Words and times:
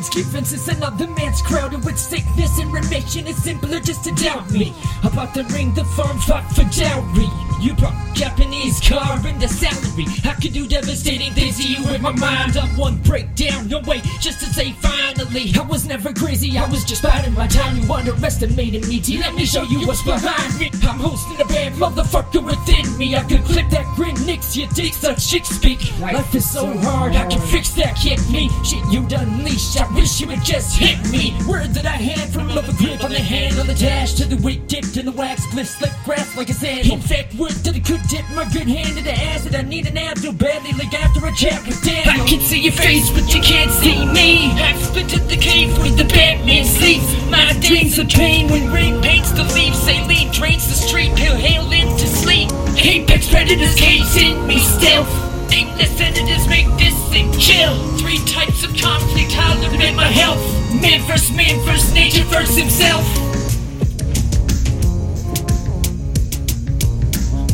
Man's 0.00 0.08
Givens 0.08 0.52
is 0.54 0.66
another 0.68 1.06
man's 1.08 1.42
Crowder 1.42 1.76
with 1.76 1.98
sickness 1.98 2.58
and 2.58 2.72
remission. 2.72 3.26
It's 3.26 3.42
simpler 3.42 3.80
just 3.80 4.02
to 4.04 4.12
doubt 4.12 4.50
me. 4.50 4.72
About 5.04 5.34
the 5.34 5.44
ring, 5.52 5.74
the 5.74 5.84
farm 5.84 6.18
fought 6.20 6.48
for 6.54 6.64
dowry. 6.72 7.28
You 7.60 7.74
brought 7.74 7.94
Japanese 8.14 8.80
car 8.80 9.20
and 9.26 9.38
the 9.38 9.46
salary. 9.46 10.06
I 10.24 10.32
could 10.40 10.54
do 10.54 10.66
devastating 10.66 11.34
things 11.34 11.58
to 11.58 11.70
you 11.70 11.86
in 11.94 12.00
my 12.00 12.12
mind. 12.12 12.56
On 12.56 12.68
one 12.78 12.96
breakdown, 13.02 13.68
no 13.68 13.80
way, 13.80 14.00
just 14.18 14.40
to 14.40 14.46
say 14.46 14.72
finally. 14.72 15.52
I 15.54 15.60
was 15.68 15.86
never 15.86 16.14
crazy, 16.14 16.56
I 16.56 16.66
was 16.70 16.82
just 16.84 17.02
biding 17.02 17.34
my 17.34 17.46
time. 17.46 17.76
You 17.76 17.92
underestimated 17.92 18.88
me, 18.88 19.00
T. 19.00 19.18
Let 19.18 19.34
me 19.34 19.44
show 19.44 19.64
you 19.64 19.86
what's 19.86 20.02
behind 20.02 20.58
me. 20.58 20.70
I'm 20.88 20.98
hosting 20.98 21.38
a 21.38 21.44
band, 21.44 21.74
motherfucker 21.74 22.42
within 22.42 22.96
me. 22.96 23.14
I 23.14 23.22
could 23.24 23.44
clip 23.44 23.68
that 23.68 23.84
grin, 23.94 24.14
nicks 24.24 24.56
your 24.56 24.68
dick, 24.68 24.94
such 24.94 25.28
chick 25.28 25.44
speak. 25.44 25.80
Life 26.00 26.34
is 26.34 26.50
so 26.50 26.72
hard, 26.78 27.14
I 27.14 27.28
can 27.28 27.40
fix 27.48 27.74
that, 27.74 27.96
kick 27.96 28.18
me. 28.30 28.48
Shit, 28.64 28.82
you 28.90 29.06
done 29.06 29.44
leash, 29.44 29.76
I 29.76 29.86
wish 29.94 30.20
you 30.20 30.26
would 30.28 30.42
just 30.42 30.76
hit 30.76 30.98
me. 31.10 31.36
Word 31.48 31.74
that 31.74 31.86
I 31.86 31.96
had 31.96 32.28
from 32.30 32.48
love 32.48 32.68
a 32.68 32.72
grip 32.76 33.02
on 33.04 33.10
the 33.10 33.18
hand 33.18 33.58
on 33.58 33.66
the 33.66 33.74
dash 33.74 34.14
to 34.14 34.24
the 34.24 34.36
wick 34.36 34.66
dipped 34.66 34.96
in 34.96 35.06
the 35.06 35.12
wax, 35.12 35.44
split, 35.44 35.66
slip, 35.66 35.92
grass 36.04 36.36
like 36.36 36.48
a 36.48 36.54
sand. 36.54 36.86
In 36.88 37.00
fact, 37.00 37.34
word 37.34 37.56
to 37.64 37.72
the 37.72 37.80
good 37.80 38.00
dip, 38.08 38.24
my 38.34 38.44
good 38.52 38.68
hand 38.68 38.98
in 38.98 39.04
the 39.04 39.12
acid. 39.12 39.54
I 39.54 39.62
need 39.62 39.86
an 39.86 39.96
advil 39.96 40.36
badly, 40.36 40.72
like 40.72 40.92
after 40.94 41.26
a 41.26 41.32
chat 41.34 41.64
with 41.66 41.82
Daniel. 41.82 42.24
I 42.24 42.28
can 42.28 42.40
see 42.40 42.60
your 42.60 42.72
face, 42.72 43.10
but 43.10 43.32
you 43.34 43.40
can't 43.40 43.70
see 43.70 44.04
me. 44.06 44.52
I've 44.52 44.80
split 44.82 45.12
in 45.12 45.26
the 45.28 45.36
cave 45.36 45.76
where 45.78 45.90
the 45.90 46.04
Batman 46.04 46.64
sleeps. 46.64 47.08
My 47.30 47.52
dreams 47.60 47.98
of 47.98 48.08
pain 48.08 48.48
when 48.48 48.72
rain 48.72 49.00
paints 49.02 49.32
the 49.32 49.44
leaves. 49.54 49.78
Saline 49.80 50.30
drains 50.32 50.66
the 50.68 50.74
street, 50.74 51.14
pale 51.16 51.36
hail 51.36 51.70
into 51.70 52.06
sleep. 52.06 52.50
Apex 52.76 53.28
predators 53.28 53.74
casing 53.74 54.46
me 54.46 54.58
stealth. 54.58 55.19
Aimless 55.52 55.90
senators 55.98 56.46
make 56.48 56.66
this 56.78 56.94
thing 57.10 57.32
chill. 57.38 57.74
Three 57.98 58.18
types 58.24 58.62
of 58.64 58.76
conflict, 58.76 59.32
how 59.32 59.54
to 59.54 59.70
limit 59.70 59.94
my 59.94 60.06
health. 60.06 60.40
Man 60.80 61.00
versus 61.02 61.34
man 61.36 61.58
versus 61.66 61.92
nature 61.92 62.24
versus 62.24 62.56
himself. 62.56 63.04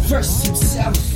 Versus 0.08 0.42
himself. 0.44 1.15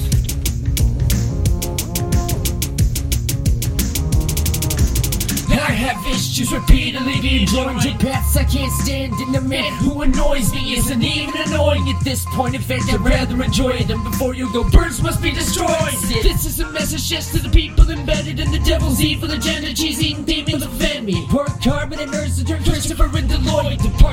Have 5.90 6.06
issues 6.06 6.52
repeatedly 6.52 7.20
being 7.20 7.48
joined 7.48 7.80
to 7.82 7.90
paths 7.98 8.36
I 8.36 8.44
can't 8.44 8.70
stand, 8.70 9.12
and 9.14 9.34
the 9.34 9.40
man 9.40 9.72
who 9.82 10.02
annoys 10.02 10.52
me 10.52 10.74
isn't 10.76 11.02
even 11.02 11.34
annoying 11.48 11.88
at 11.88 12.04
this 12.04 12.24
point. 12.26 12.54
In 12.54 12.62
fact, 12.62 12.84
I'd 12.92 13.00
rather 13.00 13.42
enjoy 13.42 13.70
it 13.70 13.88
than 13.88 14.00
before 14.04 14.32
you 14.32 14.52
go. 14.52 14.62
Burns 14.70 15.02
must 15.02 15.20
be 15.20 15.32
destroyed. 15.32 15.90
This 16.22 16.46
is 16.46 16.60
a 16.60 16.70
message 16.70 17.08
just 17.08 17.34
to 17.34 17.42
the 17.42 17.48
people 17.48 17.90
embedded 17.90 18.38
in 18.38 18.52
the 18.52 18.60
devil's 18.60 19.00
evil 19.00 19.32
agenda. 19.32 19.74
Cheese 19.74 20.00
eating 20.00 20.22
demons 20.22 20.64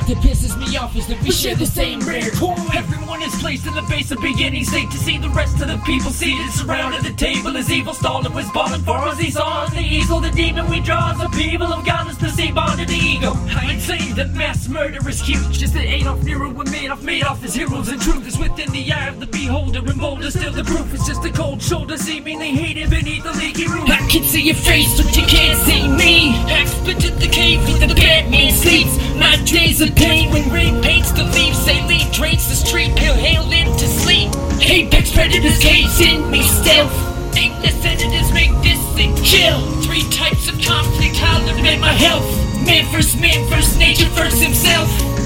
that 0.08 0.18
pisses 0.18 0.58
me 0.58 0.78
off 0.78 0.96
is 0.96 1.06
that 1.08 1.22
we 1.22 1.32
share 1.32 1.56
the 1.56 1.66
same 1.66 2.00
rare 2.02 2.32
coin. 2.32 2.58
Everyone 2.74 3.22
is 3.22 3.36
placed 3.42 3.66
in 3.68 3.74
the 3.74 3.82
base 3.84 4.10
of 4.12 4.22
beginning 4.22 4.64
state 4.64 4.90
to 4.92 4.98
see 4.98 5.18
the 5.18 5.30
rest 5.30 5.62
of 5.62 5.68
the 5.68 5.78
people 5.86 6.12
seated 6.12 6.50
surrounded 6.52 7.04
the 7.04 7.14
table 7.14 7.58
as 7.58 7.70
evil 7.70 7.94
Stalin 7.94 8.34
was 8.34 8.50
balling 8.52 8.82
for 8.82 8.98
us. 8.98 9.20
He 9.20 9.32
saw 9.32 9.66
the 9.68 9.82
eagle, 9.82 10.22
the 10.22 10.32
demon 10.32 10.70
we 10.70 10.80
draw 10.80 11.12
as 11.12 11.22
a 11.22 11.30
people 11.30 11.68
of 11.68 11.86
godless 11.86 12.18
to 12.18 12.30
see 12.30 12.52
bonded 12.52 12.88
the 12.88 12.96
ego. 12.96 13.34
I 13.36 13.72
ain't 13.72 13.82
mass 14.48 14.70
murder 14.70 15.10
is 15.10 15.20
huge, 15.20 15.60
just 15.60 15.74
that 15.74 15.84
Adolf 15.84 16.24
Nero 16.24 16.48
and 16.48 16.70
Madoff 16.70 17.02
made 17.04 17.24
off 17.24 17.42
his 17.42 17.54
heroes 17.54 17.90
and 17.90 18.02
truth 18.02 18.26
is 18.26 18.38
within 18.40 18.72
the 18.72 18.94
eye 18.94 19.10
of 19.10 19.20
the 19.20 19.28
beholder 19.28 19.80
and 19.80 20.00
bolder. 20.00 20.32
Still 20.32 20.54
the 20.54 20.64
proof 20.64 20.94
is 20.94 21.06
just 21.06 21.26
a 21.26 21.32
cold 21.32 21.62
shoulder, 21.62 21.98
seemingly 21.98 22.52
hated 22.52 22.90
beneath 22.90 23.24
the 23.24 23.34
leaky 23.34 23.68
roof. 23.68 23.90
I 23.90 24.00
can 24.08 24.24
see 24.24 24.44
your 24.44 24.56
face, 24.56 24.96
but 24.96 25.12
you 25.18 25.26
can't 25.28 25.60
see 25.68 25.84
me. 25.88 26.38
In 26.88 27.20
the 27.20 27.28
cave 27.28 27.60
where 27.68 27.88
the 27.88 27.94
Batman 27.94 28.52
sleeps. 28.54 28.96
My 29.20 29.36
days 29.44 29.82
of 29.82 29.94
pain 29.96 30.32
when 30.32 30.50
rain 30.50 30.82
paints 30.82 31.12
the 31.12 31.26
leaves, 31.26 31.60
saline 31.60 32.10
drains 32.12 32.48
the 32.48 32.56
street, 32.56 32.96
pale 32.96 33.14
hail 33.14 33.52
into 33.52 33.86
sleep. 33.86 34.32
Apex 34.62 35.12
predators 35.12 35.60
casing 35.60 36.32
me 36.32 36.42
stealth. 36.42 36.96
Aimless 37.36 37.76
senators 37.84 38.32
make 38.32 38.52
this 38.64 38.82
thing 38.96 39.14
chill. 39.24 39.60
Three 39.84 40.08
types 40.10 40.48
of 40.48 40.56
conflict, 40.64 41.18
how 41.18 41.38
to 41.38 41.78
my 41.80 41.92
health. 41.92 42.47
Man 42.68 42.86
first 42.92 43.18
man 43.22 43.48
first 43.48 43.80
nature 43.80 44.10
first 44.10 44.44
himself. 44.44 45.17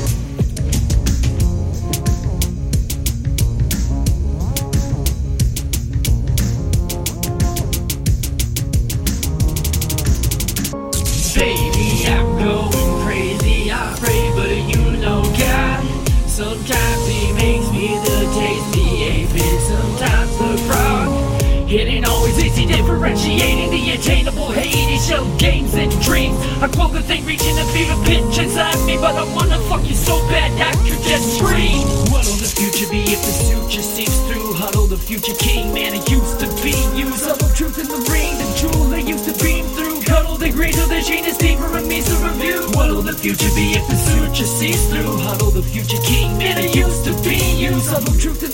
It 21.72 21.88
ain't 21.88 22.06
always 22.06 22.38
easy 22.44 22.66
differentiating 22.66 23.72
the 23.72 23.92
attainable 23.96 24.52
Hades 24.52 25.08
show 25.08 25.24
games 25.38 25.74
and 25.74 25.90
dreams. 26.04 26.36
I 26.60 26.68
quote 26.68 26.92
the 26.92 27.02
thing 27.02 27.24
reaching 27.24 27.58
a 27.58 27.64
fever 27.72 27.96
pitch 28.04 28.44
inside 28.44 28.76
me, 28.86 28.98
but 28.98 29.16
I 29.16 29.24
wanna 29.34 29.58
fuck 29.72 29.88
you 29.88 29.96
so 29.96 30.20
bad 30.28 30.52
I 30.60 30.76
could 30.84 31.00
just 31.08 31.40
scream. 31.40 31.88
What'll 32.12 32.36
the 32.44 32.52
future 32.52 32.92
be 32.92 33.08
if 33.08 33.24
the 33.24 33.32
suture 33.32 33.82
seeps 33.82 34.20
through? 34.28 34.52
Huddle 34.60 34.86
the 34.86 34.98
future 34.98 35.34
king, 35.40 35.74
man, 35.74 35.96
it 35.96 36.12
used 36.12 36.42
to 36.44 36.48
be 36.60 36.76
you. 36.92 37.08
Subtle 37.16 37.48
truth 37.56 37.80
in 37.80 37.88
the 37.88 38.04
ring, 38.12 38.36
the 38.36 38.52
jewel 38.60 38.92
that 38.92 39.08
used 39.08 39.24
to 39.32 39.36
beam 39.42 39.64
through. 39.72 40.04
Cuddle 40.04 40.36
the 40.36 40.52
green 40.52 40.74
till 40.74 40.90
the 40.92 41.00
sheen 41.00 41.24
is 41.24 41.38
deeper 41.38 41.72
and 41.72 41.88
means 41.88 42.12
a 42.12 42.18
review. 42.20 42.68
What'll 42.76 43.02
the 43.02 43.16
future 43.16 43.48
be 43.56 43.80
if 43.80 43.88
the 43.88 43.96
suture 43.96 44.44
sees 44.44 44.92
through? 44.92 45.24
Huddle 45.24 45.52
the 45.52 45.64
future 45.64 46.04
king, 46.04 46.38
man, 46.38 46.60
it 46.60 46.76
used 46.76 47.06
to 47.08 47.16
be 47.24 47.40
you. 47.56 47.80
Subtle 47.80 48.20
truth 48.20 48.44
in 48.44 48.51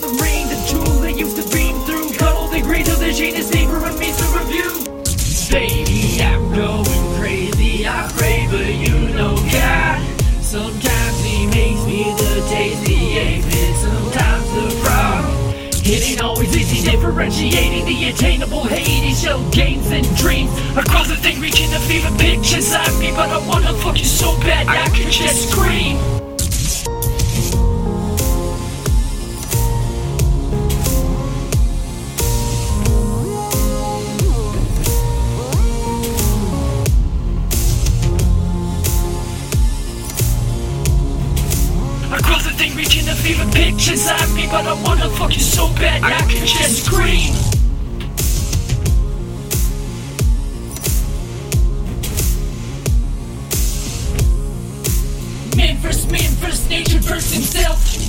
It 15.89 16.03
ain't 16.03 16.21
always 16.21 16.53
easy 16.53 16.83
differentiating 16.83 17.85
the 17.85 18.09
attainable 18.09 18.65
Hades 18.65 19.23
show 19.23 19.41
games 19.51 19.89
and 19.89 20.03
dreams. 20.17 20.51
Across 20.75 21.07
the 21.07 21.15
thing 21.15 21.39
reaching 21.39 21.69
the 21.71 21.79
fever 21.79 22.13
pitch 22.17 22.53
inside 22.53 22.91
me, 22.99 23.11
but 23.11 23.29
I 23.29 23.37
wanna 23.47 23.71
fuck 23.75 23.97
you 23.97 24.03
so 24.03 24.37
bad 24.41 24.67
I 24.67 24.89
could 24.89 25.09
just 25.09 25.49
scream. 25.49 25.95
They 42.57 42.71
reaching 42.71 43.05
the 43.05 43.13
fever 43.13 43.45
pitch 43.51 43.87
inside 43.91 44.33
me, 44.33 44.47
but 44.49 44.65
I 44.65 44.73
wanna 44.81 45.09
fuck 45.11 45.31
you 45.33 45.41
so 45.41 45.67
bad 45.75 46.01
I, 46.03 46.15
I 46.15 46.21
can 46.21 46.45
just 46.45 46.85
scream. 46.85 47.33
Man 55.55 55.77
versus 55.77 56.11
man 56.11 56.31
versus 56.41 56.67
nature 56.67 56.99
versus 56.99 57.31
himself. 57.31 58.06